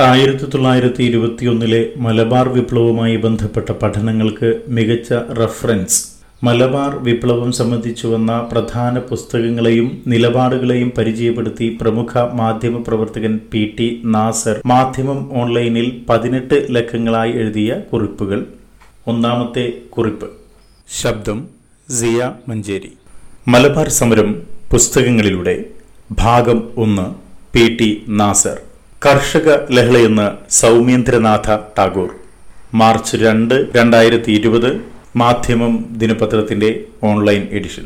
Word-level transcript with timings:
ആയിരത്തി 0.00 0.44
തൊള്ളായിരത്തി 0.44 1.02
ഇരുപത്തിയൊന്നിലെ 1.02 1.88
മലബാർ 1.96 2.48
വിപ്ലവവുമായി 2.48 3.16
ബന്ധപ്പെട്ട 3.16 3.72
പഠനങ്ങൾക്ക് 3.72 4.60
മികച്ച 4.68 5.12
റഫറൻസ്. 5.12 6.08
മലബാർ 6.44 6.96
വിപ്ലവം 6.96 7.52
സംബന്ധിച്ചു 7.52 8.06
വന്ന 8.06 8.48
പ്രധാന 8.52 8.98
പുസ്തകങ്ങളെയും 8.98 10.02
നിലപാടുകളെയും 10.06 10.92
പരിചയപ്പെടുത്തി 10.98 11.78
പ്രമുഖ 11.80 12.18
മാധ്യമ 12.34 12.84
പ്രവർത്തകൻ 12.88 13.40
പി 13.52 13.76
ടി 13.78 14.02
നാസർ 14.04 14.60
മാധ്യമം 14.66 15.30
ഓൺലൈനിൽ 15.32 16.02
പതിനെട്ട് 16.08 16.66
ലക്കങ്ങളായി 16.70 17.32
എഴുതിയ 17.32 17.76
കുറിപ്പുകൾ. 17.92 18.46
ഒന്നാമത്തെ 19.06 19.72
കുറിപ്പ്. 19.90 20.30
ശബ്ദം 21.02 21.48
സിയ 21.90 22.32
മഞ്ചേരി. 22.48 22.92
മലബാർ 23.48 23.88
സമരം 23.88 24.42
പുസ്തകങ്ങളിലൂടെ. 24.70 25.64
ഭാഗം 26.12 26.68
ഒന്ന് 26.76 27.14
പി 27.52 27.76
ടി 27.80 28.02
നാസർ. 28.08 28.60
കർഷക 29.04 29.48
ലഹളയെന്ന് 29.76 30.52
സൗമേന്ദ്രനാഥ 30.52 31.56
ടാഗോർ. 31.78 32.08
മാർച്ച് 32.74 33.16
രണ്ട് 33.16 33.54
രണ്ടായിരത്തി 33.76 34.30
ഇരുപത് 34.32 34.68
മാധ്യമം 35.16 35.72
ദിനപത്രത്തിന്റെ 35.92 36.80
ഓൺലൈൻ 37.02 37.48
എഡിഷൻ. 37.52 37.84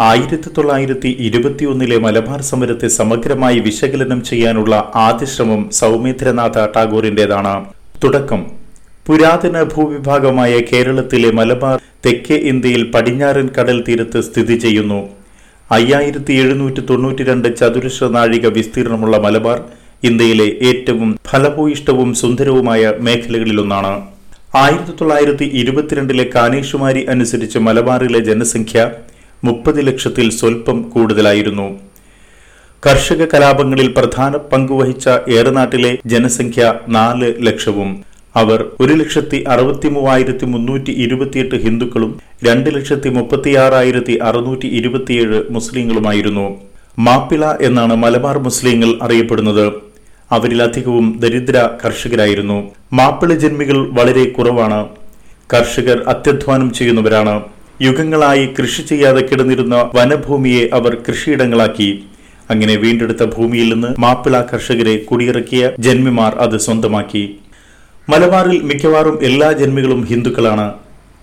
ആയിരത്തി 0.00 0.50
തൊള്ളായിരത്തി 0.58 1.10
ഇരുപത്തിയൊന്നിലെ 1.26 1.98
മലബാർ 1.98 2.42
സമരത്തെ 2.42 2.88
സമഗ്രമായി 2.88 3.58
വിശകലനം 3.58 4.22
ചെയ്യാനുള്ള 4.22 4.92
ആദ്യ 4.94 5.26
ശ്രമം 5.26 5.70
സൗമേന്ദ്രനാഥ 5.80 6.64
ടാഗോറിന്റേതാണ് 6.76 7.54
തുടക്കം. 8.04 8.46
പുരാതന 9.06 9.62
ഭൂവിഭാഗമായ 9.74 10.54
കേരളത്തിലെ 10.72 11.32
മലബാർ 11.32 11.76
തെക്കേ 12.06 12.34
ഇന്ത്യയിൽ 12.52 12.90
പടിഞ്ഞാറൻ 12.90 13.50
കടൽ 13.58 13.84
തീരത്ത് 13.88 14.20
സ്ഥിതി 14.20 14.58
ചെയ്യുന്നു. 14.58 15.00
അയ്യായിരത്തി 15.70 16.32
എഴുന്നൂറ്റി 16.32 16.80
തൊണ്ണൂറ്റി 16.80 17.22
രണ്ട് 17.24 17.56
ചതുരശ്ര 17.60 18.06
നാഴിക 18.18 18.46
വിസ്തീർണമുള്ള 18.46 19.18
മലബാർ 19.18 19.60
ഇന്ത്യയിലെ 20.08 20.46
ഏറ്റവും 20.68 21.10
ഫലഭൂയിഷ്ടവും 21.30 22.14
സുന്ദരവുമായ 22.14 22.92
മേഖലകളിലൊന്നാണ്. 23.06 23.92
ആയിരത്തി 24.54 24.92
തൊള്ളായിരത്തി 25.00 25.44
ഇരുപത്തിരണ്ടിലെ 25.60 26.30
കാനേഷുമാരി 26.34 27.02
അനുസരിച്ച് 27.14 27.58
മലബാറിലെ 27.58 28.20
ജനസംഖ്യ 28.20 28.90
മുപ്പത് 29.44 29.86
ലക്ഷത്തിൽ 29.86 30.30
സ്വൽപ്പം 30.30 30.82
കൂടുതലായിരുന്നു. 30.82 31.68
കർഷക 32.86 33.22
കലാപങ്ങളിൽ 33.34 33.88
പ്രധാന 33.96 34.36
പങ്കുവഹിച്ച 34.36 35.08
ഏറനാട്ടിലെ 35.36 35.92
ജനസംഖ്യ 36.06 36.74
നാല് 36.88 37.28
ലക്ഷവും 37.46 37.90
അവർ 38.36 38.60
ഒരു 38.80 38.92
ലക്ഷത്തി 38.92 39.44
അറുപത്തി 39.48 39.88
മൂവായിരത്തി 39.88 40.46
മുന്നൂറ്റി 40.46 40.92
ഇരുപത്തിയെട്ട് 41.04 41.56
ഹിന്ദുക്കളും 41.64 42.12
രണ്ട് 42.46 42.68
ലക്ഷത്തി 42.76 43.08
മുപ്പത്തിയാറായിരത്തി 43.08 44.18
അറുന്നൂറ്റി 44.22 44.66
ഇരുപത്തിയേഴ് 44.80 45.42
മുസ്ലിങ്ങളുമായിരുന്നു. 45.50 46.46
മാപ്പിള 46.98 47.44
എന്നാണ് 47.60 47.94
മലബാർ 47.96 48.38
മുസ്ലിങ്ങൾ 48.38 48.90
അറിയപ്പെടുന്നത്. 49.02 49.91
അവരിലധികവും 50.32 51.16
ദരിദ്ര 51.20 51.68
കർഷകരായിരുന്നു. 51.84 52.70
മാപ്പിള 52.92 53.32
ജന്മികൾ 53.32 53.88
വളരെ 53.88 54.24
കുറവാണ്. 54.24 54.88
കർഷകർ 55.54 56.02
അത്യധ്വാനം 56.06 56.72
ചെയ്യുന്നവരാണ്. 56.72 57.42
യുഗങ്ങളായി 57.82 58.48
കൃഷി 58.58 58.82
ചെയ്യാതെ 58.82 59.20
കിടന്നിരുന്ന 59.20 59.90
വനഭൂമിയെ 59.94 60.68
അവർ 60.72 60.96
കൃഷിയിടങ്ങളാക്കി. 61.08 62.04
അങ്ങനെ 62.50 62.76
വീണ്ടെടുത്ത 62.76 63.24
ഭൂമിയിൽ 63.24 63.72
നിന്ന് 63.72 64.00
മാപ്പിള 64.00 64.40
കർഷകരെ 64.40 64.96
കുടിയിറക്കിയ 64.96 65.70
ജന്മിമാർ 65.78 66.34
അത് 66.34 66.56
സ്വന്തമാക്കി. 66.56 67.36
മലബാറിൽ 68.08 68.62
മിക്കവാറും 68.62 69.18
എല്ലാ 69.22 69.52
ജന്മികളും 69.52 70.04
ഹിന്ദുക്കളാണ്. 70.04 70.72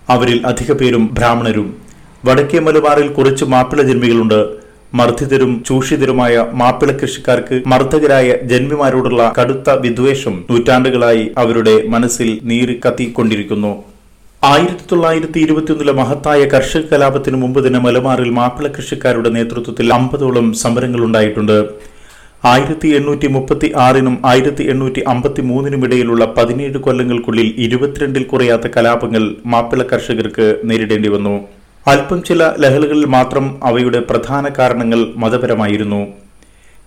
അവരിൽ 0.08 0.46
അധിക 0.46 0.72
പേരും 0.72 1.14
ബ്രാഹ്മണരും. 1.14 1.76
വടക്കേ 2.24 2.58
മലബാറിൽ 2.58 3.08
കുറച്ച് 3.08 3.44
മാപ്പിള 3.44 3.82
ജന്മികളുണ്ട്. 3.82 4.59
മർദ്ദിതരും 4.98 5.52
ചൂഷിതരുമായ 5.66 6.44
മാപ്പിള 6.60 6.90
കൃഷിക്കാർക്ക് 7.00 7.56
മർദ്ദകരായ 7.72 8.28
ജന്മിമാരോടുള്ള 8.52 9.22
കടുത്ത 9.38 9.70
വിദ്വേഷം 9.84 10.34
നൂറ്റാണ്ടുകളായി 10.50 11.24
അവരുടെ 11.42 11.74
മനസ്സിൽ 11.92 12.30
നീറി 12.50 12.74
കത്തിക്കൊണ്ടിരിക്കുന്നു. 12.84 13.72
ആയിരത്തി 14.42 14.84
തൊള്ളായിരത്തി 14.90 15.38
ഇരുപത്തിയൊന്നിലെ 15.46 15.92
മഹത്തായ 16.00 16.42
കർഷക 16.54 16.84
കലാപത്തിന് 16.92 17.38
മുമ്പ് 17.42 17.60
തന്നെ 17.66 17.80
മലബാറിൽ 17.86 18.30
മാപ്പിള 18.38 18.68
കൃഷിക്കാരുടെ 18.76 19.30
നേതൃത്വത്തിൽ 19.36 19.92
അമ്പതോളം 19.98 20.46
സമരങ്ങൾ 20.62 21.00
ഉണ്ടായിട്ടുണ്ട്. 21.08 21.58
ആയിരത്തി 22.52 22.88
എണ്ണൂറ്റി 22.98 23.28
മുപ്പത്തി 23.36 23.68
ആറിനും 23.86 24.14
ആയിരത്തി 24.26 24.64
എണ്ണൂറ്റി 24.72 25.00
അമ്പത്തി 25.14 25.42
മൂന്നിനും 25.48 25.82
ഇടയിലുള്ള 25.86 26.24
പതിനേഴ് 26.36 26.78
കൊല്ലങ്ങൾക്കുള്ളിൽ 26.86 27.48
ഇരുപത്തിരണ്ടിൽ 27.66 28.26
കുറയാത്ത 28.32 28.68
കലാപങ്ങൾ 28.76 29.24
മാപ്പിള 29.54 29.82
കർഷകർക്ക് 29.92 30.46
നേരിടേണ്ടി 30.70 31.10
വന്നു. 31.16 31.34
അല്പം 31.86 32.22
ചില 32.22 32.54
ലഹളകളിൽ 32.58 33.04
മാത്രം 33.04 33.64
അവയുടെ 33.64 34.00
പ്രധാന 34.00 34.48
കാരണങ്ങൾ 34.58 35.12
മതപരമായിരുന്നു. 35.16 36.06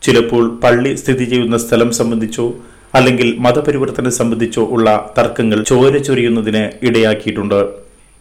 ചിലപ്പോൾ 0.01 0.59
പള്ളി 0.63 0.95
സ്ഥിതി 0.95 1.25
ചെയ്യുന്ന 1.25 1.57
സ്ഥലം 1.57 1.91
സംബന്ധിച്ചോ 1.91 2.53
അല്ലെങ്കിൽ 2.95 3.35
മതപരിവർത്തനം 3.39 4.11
സംബന്ധിച്ചോ 4.11 4.63
ഉള്ള 4.65 5.09
തർക്കങ്ങൾ 5.17 5.63
ചോര 5.63 5.97
ചൊരിയുന്നതിന് 5.97 6.85
ഇടയാക്കിയിട്ടുണ്ട്. 6.85 7.67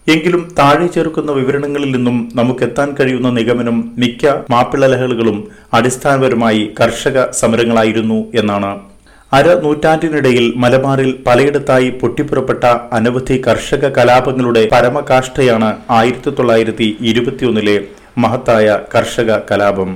എങ്കിലും 0.08 0.54
താഴെ 0.58 0.86
ചേർക്കുന്ന 0.86 1.32
വിവരണങ്ങളിൽ 1.32 1.90
നിന്നും 1.96 2.32
നമുക്കെത്താൻ 2.34 2.96
കഴിയുന്ന 3.00 3.30
നിഗമനം 3.30 3.92
മിക്ക 3.98 4.26
മാപ്പിള 4.50 4.86
ലഹളുകളും 4.86 5.48
അടിസ്ഥാനപരമായി 5.72 6.74
കർഷക 6.80 7.30
സമരങ്ങളായിരുന്നു 7.30 8.32
എന്നാണ്. 8.34 8.91
അര 9.36 9.48
നൂറ്റാണ്ടിനിടയിൽ 9.64 10.46
മലബാറിൽ 10.62 11.10
പലയിടത്തായി 11.26 11.90
പൊട്ടിപ്പുറപ്പെട്ട 12.00 12.64
അനവധി 12.96 13.36
കർഷക 13.46 13.88
കലാപങ്ങളുടെ 13.98 14.62
പരമകാഷ്ഠയാണ് 14.72 15.70
ആയിരത്തി 15.98 16.30
തൊള്ളായിരത്തി 16.30 16.88
ഇരുപത്തിയൊന്നിലെ 17.10 17.76
മഹത്തായ 18.22 18.66
കർഷക 18.94 19.38
കലാപം. 19.50 19.90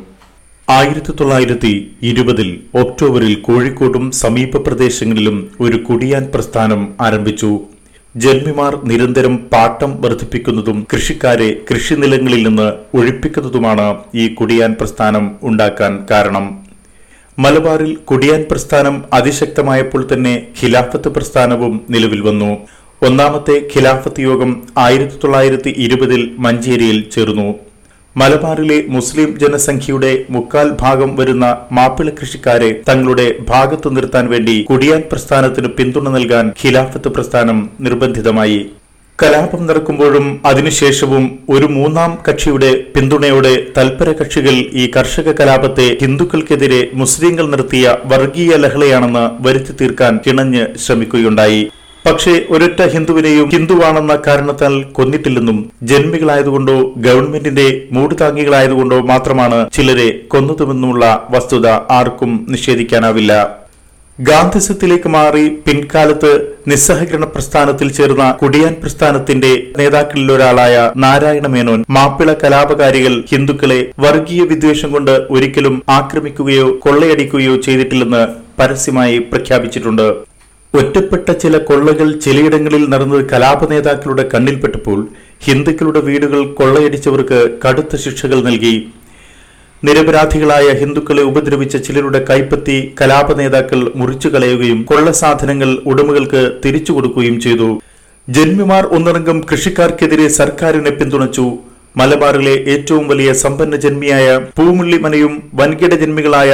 ആയിരത്തി 0.68 1.12
തൊള്ളായിരത്തി 1.20 1.72
ഇരുപതിൽ 2.02 2.48
ഒക്ടോബറിൽ 2.82 3.34
കോഴിക്കോടും 3.48 4.06
സമീപ 4.22 4.56
പ്രദേശങ്ങളിലും 4.66 5.38
ഒരു 5.60 5.78
കുടിയാൻ 5.88 6.24
പ്രസ്ഥാനം 6.34 6.82
ആരംഭിച്ചു. 7.00 7.52
ജന്മിമാർ 8.14 8.72
നിരന്തരം 8.90 9.36
പാട്ടം 9.52 9.90
വർദ്ധിപ്പിക്കുന്നതും 10.02 10.78
കൃഷിക്കാരെ 10.92 11.50
കൃഷിനിലങ്ങളിൽ 11.70 12.42
നിന്ന് 12.48 12.68
ഒഴിപ്പിക്കുന്നതുമാണ് 12.98 13.88
ഈ 14.14 14.26
കുടിയാൻ 14.34 14.72
പ്രസ്ഥാനം 14.80 15.26
ഉണ്ടാക്കാൻ 15.42 15.92
കാരണം. 16.10 16.65
മലബാറിൽ 17.42 17.90
കുടിയാൻ 18.08 18.42
പ്രസ്ഥാനം 18.50 18.94
അതിശക്തമായപ്പോൾ 19.16 20.02
തന്നെ 20.12 20.32
ഖിലാഫത്ത് 20.58 21.08
പ്രസ്ഥാനവും 21.16 21.74
നിലവിൽ 21.94 22.20
വന്നു. 22.28 22.50
ഒന്നാമത്തെ 23.06 23.56
ഖിലാഫത്ത് 23.72 24.20
യോഗം 24.26 24.52
ആയിരത്തി 24.84 25.16
തൊള്ളായിരത്തി 25.22 25.70
ഇരുപതിൽ 25.86 26.22
മഞ്ചേരിയിൽ 26.44 26.98
ചേർന്നു. 27.14 27.48
മലബാറിലെ 28.16 28.78
മുസ്ലിം 28.94 29.30
ജനസംഖ്യയുടെ 29.42 30.12
മുക്കാൽ 30.34 30.68
ഭാഗം 30.82 31.10
വരുന്ന 31.18 31.46
മാപ്പിള 31.78 32.08
കൃഷിക്കാരെ 32.20 32.70
തങ്ങളുടെ 32.88 33.26
ഭാഗത്തു 33.52 33.88
നിർത്താൻ 33.96 34.24
വേണ്ടി 34.34 34.56
കുടിയാൻ 34.70 35.02
പ്രസ്ഥാനത്തിന് 35.10 35.70
പിന്തുണ 35.78 36.08
നൽകാൻ 36.16 36.46
ഖിലാഫത്ത് 36.62 37.10
പ്രസ്ഥാനം 37.16 37.60
നിർബന്ധിതമായി. 37.86 38.60
കലാപം 39.22 39.60
നടക്കുമ്പോഴും 39.66 40.26
അതിനുശേഷവും 40.48 41.24
ഒരു 41.50 41.66
മൂന്നാം 41.76 42.10
കക്ഷിയുടെ 42.26 42.70
പിന്തുണയോടെ 42.94 43.52
തൽപര 43.76 44.08
കക്ഷികൾ 44.18 44.56
ഈ 44.80 44.84
കർഷക 44.96 45.32
കലാപത്തെ 45.38 45.86
ഹിന്ദുക്കൾക്കെതിരെ 46.02 46.80
മുസ്ലിങ്ങൾ 47.00 47.46
നടത്തിയ 47.52 47.94
വർഗീയ 48.12 48.58
ലഹളയാണെന്ന് 48.64 49.24
വരുത്തി 49.46 49.74
തീർക്കാൻ 49.80 50.12
കിണഞ്ഞ് 50.26 50.64
ശ്രമിക്കുകയുണ്ടായി. 50.84 51.62
പക്ഷേ 52.06 52.32
ഒരൊറ്റ 52.54 52.80
ഹിന്ദുവിനെയും 52.94 53.46
ഹിന്ദുവാണെന്ന 53.54 54.14
കാരണത്താൽ 54.26 54.74
കൊന്നിട്ടില്ലെന്നും 54.96 55.58
ജന്മികളായതുകൊണ്ടോ 55.90 56.76
ഗവൺമെന്റിന്റെ 57.06 57.68
മൂടുതാങ്ങികളായതുകൊണ്ടോ 57.92 58.98
മാത്രമാണ് 59.12 59.58
ചിലരെ 59.76 60.08
കൊന്നതുമെന്നുമുള്ള 60.34 61.04
വസ്തുത 61.34 61.68
ആർക്കും 61.98 62.32
നിഷേധിക്കാനാവില്ല. 62.52 63.32
ഗാന്ധിസത്തിലേക്ക് 64.18 65.08
മാറി 65.08 65.48
പിൻകാലത്ത് 65.64 66.30
നിസ്സഹകരണ 66.68 67.24
പ്രസ്ഥാനത്തിൽ 67.24 67.92
ചേർന്ന 67.92 68.24
കുടിയാൻ 68.32 68.74
പ്രസ്ഥാനത്തിന്റെ 68.74 69.50
നേതാക്കളിൽ 69.76 70.32
ഒരാളായ 70.32 70.92
നാരായണ 70.96 71.46
മേനോൻ 71.46 71.84
മാപ്പിള 71.88 72.32
കലാപകാരികൾ 72.32 73.24
ഹിന്ദുക്കളെ 73.32 73.92
വർഗീയ 73.98 74.42
വിദ്വേഷം 74.42 74.90
കൊണ്ട് 74.90 75.26
ഒരിക്കലും 75.30 75.82
ആക്രമിക്കുകയോ 75.88 76.66
കൊള്ളയടിക്കുകയോ 76.78 77.56
ചെയ്തിട്ടില്ലെന്ന് 77.56 78.22
പരസ്യമായി 78.58 79.18
പ്രഖ്യാപിച്ചിട്ടുണ്ട്. 79.18 80.06
ഒറ്റപ്പെട്ട 80.74 81.30
ചില 81.42 81.58
കൊള്ളകൾ 81.58 82.18
ചിലയിടങ്ങളിൽ 82.18 82.88
നടന്നത് 82.88 83.30
കലാപ 83.32 83.64
നേതാക്കളുടെ 83.70 84.28
കണ്ണിൽപ്പെട്ടപ്പോൾ 84.34 84.98
ഹിന്ദുക്കളുടെ 85.44 86.00
വീടുകൾ 86.00 86.52
കൊള്ളയടിച്ചവർക്ക് 86.54 87.40
കടുത്ത 87.64 87.96
ശിക്ഷകൾ 87.96 88.42
നൽകി 88.42 88.74
നിരപരാധികളായ 89.86 90.66
ഹിന്ദുക്കളെ 90.80 91.22
ഉപദ്രവിച്ച 91.30 91.76
ചിലരുടെ 91.86 92.20
കൈപ്പത്തി 92.28 92.76
കലാപ 93.00 93.28
നേതാക്കൾ 93.40 93.80
മുറിച്ചു 94.00 94.28
കളയുകയും 94.34 94.78
കൊള്ളസാധനങ്ങൾ 94.90 95.70
ഉടമകൾക്ക് 95.90 96.42
തിരിച്ചു 96.64 96.92
കൊടുക്കുകയും 96.96 97.36
ചെയ്തു. 97.44 97.68
ജന്മിമാർ 98.28 98.84
ഒന്നടങ്കം 98.96 99.38
കൃഷിക്കാർക്കെതിരെ 99.50 100.26
സർക്കാരിനെ 100.40 100.92
പിന്തുണച്ചു. 100.98 101.46
മലബാറിലെ 102.00 102.54
ഏറ്റവും 102.72 103.04
വലിയ 103.10 103.30
സമ്പന്ന 103.42 103.74
ജന്മിയായ 103.84 104.26
പൂമുള്ളിമനയും 104.56 105.34
വൻകിട 105.60 105.92
ജന്മികളായ 106.02 106.50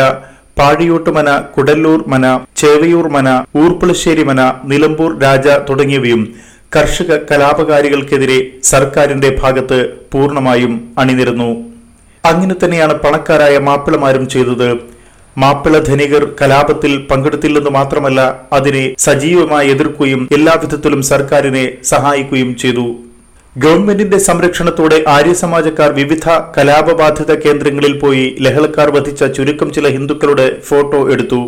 പാഴിയോട്ടുമന 0.58 1.28
കുടല്ലൂർ 1.54 2.00
മന 2.12 2.26
ചേവയൂർ 2.60 3.06
മന 3.16 3.28
ഊർപ്പുളശ്ശേരി 3.62 4.24
മന 4.30 4.40
നിലമ്പൂർ 4.72 5.10
രാജ 5.24 5.46
തുടങ്ങിയവയും 5.68 6.22
കർഷക 6.76 7.12
കലാപകാരികൾക്കെതിരെ 7.30 8.38
സർക്കാരിന്റെ 8.72 9.30
ഭാഗത്ത് 9.40 9.78
പൂർണമായും 10.12 10.74
അണിനിരന്നു. 11.02 11.50
അങ്ങനെ 12.30 12.54
തന്നെയാണ് 12.62 12.94
പണക്കാരായ 13.04 13.54
മാപ്പിളമാരും 13.68 14.24
ചെയ്തത്. 14.34 14.68
മാപ്പിള 15.42 15.76
ധനികർ 15.88 16.22
കലാപത്തിൽ 16.40 16.92
പങ്കെടുത്തില്ലെന്ന് 17.10 17.70
മാത്രമല്ല 17.76 18.20
അതിനെ 18.56 18.82
സജീവമായി 19.04 19.70
എതിർക്കുകയും 19.74 20.22
എല്ലാവിധത്തിലും 20.36 21.00
സർക്കാരിനെ 21.12 21.64
സഹായിക്കുകയും 21.92 22.50
ചെയ്തു. 22.62 22.86
ഗവൺമെന്റിന്റെ 23.56 24.18
സംരക്ഷണത്തോടെ 24.26 24.98
ആര്യസമാജക്കാർ 25.14 25.90
വിവിധ 26.00 26.26
കലാപബാധിത 26.56 27.32
കേന്ദ്രങ്ങളിൽ 27.44 27.94
പോയി 28.02 28.24
ലഹളക്കാർ 28.44 28.90
വധിച്ച 28.96 29.24
ചുരുക്കം 29.36 29.68
ചില 29.76 29.88
ഹിന്ദുക്കളുടെ 29.96 30.46
ഫോട്ടോ 30.68 31.00
എടുത്തു. 31.14 31.42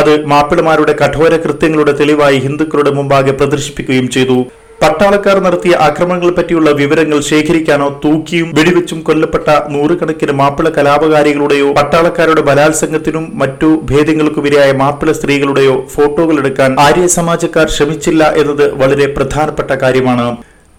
അത് 0.00 0.12
മാപ്പിളമാരുടെ 0.32 0.94
കഠോര 1.02 1.34
കൃത്യങ്ങളുടെ 1.44 1.92
തെളിവായി 2.00 2.38
ഹിന്ദുക്കളുടെ 2.38 2.90
മുമ്പാകെ 2.98 3.32
പ്രദർശിപ്പിക്കുകയും 3.32 4.08
ചെയ്തു. 4.16 4.38
പട്ടാളക്കാർ 4.82 5.36
നടത്തിയ 5.44 5.72
ആക്രമണങ്ങളെ 5.86 6.32
പറ്റിയുള്ള 6.36 6.68
വിവരങ്ങൾ 6.78 7.18
ശേഖരിക്കാനോ 7.30 7.88
തൂക്കിയും 8.04 8.48
വെടിവെച്ചും 8.58 9.00
കൊല്ലപ്പെട്ട 9.08 9.48
നൂറുകണക്കിന് 9.74 10.34
മാപ്പിള 10.40 10.68
കലാപകാരികളുടെയോ 10.76 11.68
പട്ടാളക്കാരുടെ 11.78 12.42
ബലാത്സംഗത്തിനും 12.48 13.24
മറ്റു 13.42 13.68
ഭേദങ്ങൾക്കുമിരയായ 13.90 14.70
മാപ്പിള 14.82 15.12
സ്ത്രീകളുടെയോ 15.18 15.74
ഫോട്ടോകൾ 15.94 16.36
എടുക്കാൻ 16.42 16.80
ആര്യ 16.86 17.06
സമാജക്കാർ 17.18 17.68
ശ്രമിച്ചില്ല 17.76 18.24
എന്നത് 18.42 18.66
വളരെ 18.82 19.08
പ്രധാനപ്പെട്ട 19.16 19.70
കാര്യമാണ്. 19.84 20.28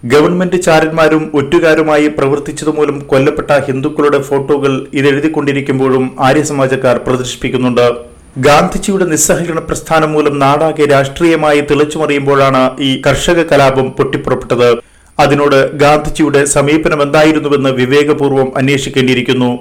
ഗവൺമെന്റ് 0.02 0.58
ചാരന്മാരും 0.66 1.24
ഒറ്റുകാരുമായി 1.40 2.06
പ്രവർത്തിച്ചതുമൂലം 2.16 2.96
കൊല്ലപ്പെട്ട 3.10 3.50
ഹിന്ദുക്കളുടെ 3.66 4.20
ഫോട്ടോകൾ 4.28 4.72
ഇതെഴുതിക്കൊണ്ടിരിക്കുമ്പോഴും 5.00 6.06
ആര്യസമാജക്കാർ 6.28 6.96
പ്രദർശിപ്പിക്കുന്നുണ്ട്. 7.06 7.86
ഗാന്ധിജിയുടെ 8.38 9.04
നിസ്സഹകരണ 9.04 9.58
പ്രസ്ഥാനം 9.58 10.12
മൂലം 10.12 10.38
നാടാകെ 10.38 10.84
രാഷ്ട്രീയമായി 10.84 11.60
തിളച്ചുമറിയുമ്പോഴാണ് 11.60 12.80
ഈ 12.80 13.02
കർഷക 13.06 13.42
കലാപം 13.42 13.90
പൊട്ടിപ്പുറപ്പെട്ടത്. 13.90 14.78
അതിനോട് 15.20 15.72
ഗാന്ധിജിയുടെ 15.72 16.44
സമീപനം 16.44 17.02
എന്തായിരുന്നുവെന്ന് 17.02 17.70
വിവേകപൂർവം 17.70 18.56
അന്വേഷിക്കേണ്ടിയിരിക്കുന്നു. 18.56 19.58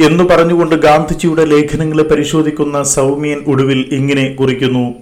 എന്നു 0.00 0.24
പറഞ്ഞുകൊണ്ട് 0.24 0.74
ഗാന്ധിജിയുടെ 0.74 1.44
ലേഖനങ്ങളെ 1.44 2.02
പരിശോധിക്കുന്ന 2.02 2.82
സൗമ്യൻ 2.82 3.38
ഒടുവിൽ 3.46 3.88
ഇങ്ങനെ 3.92 4.32
കുറിക്കുന്നു. 4.32 4.94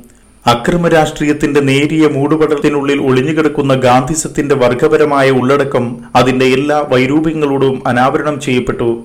അക്രമ 0.46 0.88
രാഷ്ട്രീയത്തിന്റെ 0.88 1.60
നേരിയ 1.60 2.08
മൂടുപടത്തിനുള്ളിൽ 2.08 3.02
ഒളിഞ്ഞുകിടക്കുന്ന 3.02 3.74
ഗാന്ധിസത്തിന്റെ 3.74 4.54
വർഗപരമായ 4.54 5.30
ഉള്ളടക്കം 5.30 5.98
അതിന്റെ 6.16 6.44
എല്ലാ 6.46 6.84
വൈരൂപ്യങ്ങളോടും 6.88 7.82
അനാവരണം 7.86 8.40
ചെയ്യപ്പെട്ടു. 8.40 9.04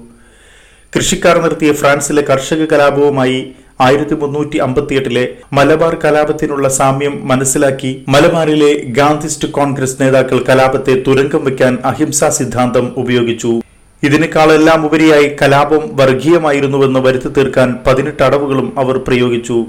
കൃഷിക്കാർ 0.97 1.41
നടത്തിയ 1.41 1.73
ഫ്രാൻസിലെ 1.73 2.21
കർഷക 2.21 2.65
കലാപവുമായി 2.65 3.51
ആയിരത്തി 3.79 4.15
മുന്നൂറ്റി 4.15 4.57
അമ്പത്തിയെട്ടിലെ 4.57 5.27
മലബാർ 5.53 5.95
കലാപത്തിനുള്ള 6.03 6.69
സാമ്യം 6.69 7.27
മനസ്സിലാക്കി 7.27 8.03
മലബാറിലെ 8.07 8.83
ഗാന്ധിസ്റ്റ് 8.97 9.47
കോൺഗ്രസ് 9.47 10.01
നേതാക്കൾ 10.01 10.43
കലാപത്തെ 10.49 11.03
തുരങ്കം 11.07 11.45
വയ്ക്കാൻ 11.45 11.77
അഹിംസാ 11.85 12.29
സിദ്ധാന്തം 12.29 12.93
ഉപയോഗിച്ചു. 12.97 13.61
ഇതിനേക്കാളെല്ലാം 14.03 14.85
ഉപരിയായി 14.85 15.35
കലാപം 15.41 15.83
വർഗീയമായിരുന്നുവെന്ന് 15.93 16.99
വരുത്തി 16.99 17.27
തീർക്കാൻ 17.27 17.75
പതിനെട്ട് 17.87 18.23
അടവുകളും 18.23 18.79
അവർ 18.79 18.97
പ്രയോഗിച്ചു. 18.97 19.65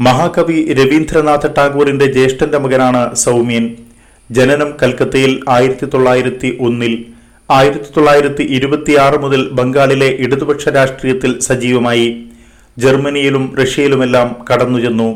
മഹാകവി 0.00 0.72
രവീന്ദ്രനാഥ 0.72 1.46
ടാഗോറിന്റെ 1.46 2.06
ജ്യേഷ്ഠന്റെ 2.06 2.58
മകനാണ് 2.58 3.14
സൗമ്യൻ. 3.16 3.76
ജനനം 4.30 4.76
കൽക്കത്തയിൽ 4.82 5.40
ആയിരത്തി 5.48 5.86
തൊള്ളായിരത്തി 5.86 6.56
ഒന്നിൽ 6.60 7.04
ആയിരത്തി 7.50 7.90
തൊള്ളായിരത്തി 7.96 8.42
ഇരുപത്തിയാറ് 8.42 9.18
മുതൽ 9.22 9.48
ബംഗാളിലെ 9.50 10.08
ഇടതുപക്ഷ 10.24 10.68
രാഷ്ട്രീയത്തിൽ 10.68 11.30
സജീവമായി. 11.40 12.08
ജർമ്മനിയിലും 12.82 13.44
റഷ്യയിലുമെല്ലാം 13.60 14.28
കടന്നുചെന്നു. 14.48 15.08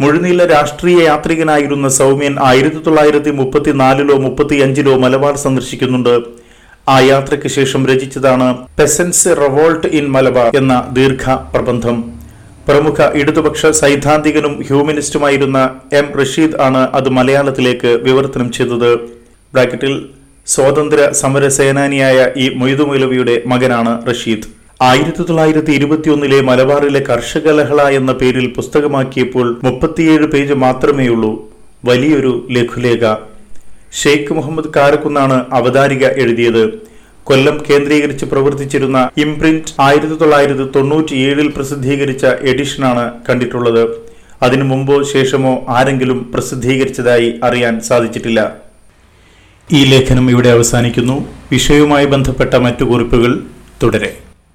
മുഴുനീള 0.00 0.42
രാഷ്ട്രീയ 0.52 0.98
യാത്രികനായിരുന്ന 1.06 1.88
സൗമ്യൻ 2.00 2.34
ആയിരത്തി 2.50 2.80
തൊള്ളായിരത്തി 2.84 3.30
മുപ്പത്തിനാലിലോ 3.40 4.14
മുപ്പത്തിയഞ്ചിലോ 4.26 4.94
മലബാർ 5.04 5.34
സന്ദർശിക്കുന്നുണ്ട്. 5.46 6.14
ആ 6.94 6.96
യാത്രയ്ക്ക് 7.00 7.48
ശേഷം 7.56 7.82
രചിച്ചതാണ് 7.90 8.46
പെസൻസ് 8.78 9.32
റവോൾട്ട് 9.42 9.88
ഇൻ 9.98 10.06
മലബാർ 10.14 10.50
എന്ന 10.60 10.74
ദീർഘ 10.98 11.34
പ്രബന്ധം 11.54 11.98
പ്രമുഖ 12.68 13.00
ഇടതുപക്ഷ 13.20 13.66
സൈദ്ധാന്തികനും 13.80 14.54
ഹ്യൂമനിസ്റ്റുമായിരുന്ന 14.68 15.58
എം 16.00 16.06
റഷീദ് 16.20 16.58
ആണ് 16.66 16.82
അത് 16.98 17.08
മലയാളത്തിലേക്ക് 17.18 17.90
വിവർത്തനം 18.06 18.48
ചെയ്തത്. 18.56 18.90
ബ്രാക്കറ്റിൽ 19.54 19.94
സ്വാതന്ത്ര്യ 20.54 21.04
സമര 21.20 21.48
സേനാനിയായ 21.58 22.18
ഈ 22.36 22.46
മൊയ്തുമൊലവിയുടെ 22.60 23.36
മകനാണ് 23.52 23.92
റഷീദ്. 24.10 24.48
ആയിരത്തി 24.88 25.22
തൊള്ളായിരത്തി 25.22 25.72
ഇരുപത്തിയൊന്നിലെ 25.78 26.36
മലബാറിലെ 26.40 27.00
കർഷകലഹള 27.08 27.80
എന്ന 27.96 28.12
പേരിൽ 28.12 28.46
പുസ്തകമാക്കിയപ്പോൾ 28.56 29.46
മുപ്പത്തിയേഴ് 29.64 30.26
പേജ് 30.32 30.54
മാത്രമേയുള്ളൂ. 30.62 31.32
വലിയൊരു 31.84 32.30
ലഘുലേഖ. 32.50 33.02
ഷെയ്ഖ് 34.02 34.34
മുഹമ്മദ് 34.38 34.70
കാരക്കുന്നാണ് 34.76 35.36
അവതാരിക 35.58 36.04
എഴുതിയത്. 36.22 36.62
കൊല്ലം 37.24 37.56
കേന്ദ്രീകരിച്ച് 37.66 38.24
പ്രവർത്തിച്ചിരുന്ന 38.24 39.10
ഇംപ്രിന്റ് 39.24 39.74
ആയിരത്തി 39.80 40.14
തൊള്ളായിരത്തി 40.14 40.66
തൊണ്ണൂറ്റിയേഴിൽ 40.76 41.50
പ്രസിദ്ധീകരിച്ച 41.56 42.24
എഡിഷനാണ് 42.52 43.04
കണ്ടിട്ടുള്ളത്. 43.28 43.84
അതിനു 44.42 44.64
മുമ്പോ 44.64 44.96
ശേഷമോ 45.12 45.54
ആരെങ്കിലും 45.68 46.32
പ്രസിദ്ധീകരിച്ചതായി 46.34 47.30
അറിയാൻ 47.42 47.80
സാധിച്ചിട്ടില്ല. 47.90 48.40
ഈ 49.72 49.82
ലേഖനം 49.92 50.26
ഇവിടെ 50.30 50.48
അവസാനിക്കുന്നു. 50.48 51.18
വിഷയവുമായി 51.52 52.06
ബന്ധപ്പെട്ട 52.06 52.54
മറ്റു 52.66 52.84
കുറിപ്പുകൾ 52.84 53.34
തുടരെ. 53.82 54.12